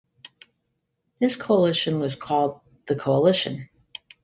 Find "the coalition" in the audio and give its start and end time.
2.87-3.69